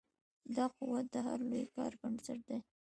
[0.55, 2.59] دا قوت د هر لوی کار بنسټ دی.